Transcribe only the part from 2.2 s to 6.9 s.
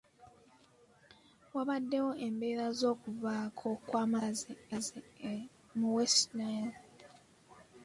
embeera z'okuvaako kw'amasanyalaze mu West Nile.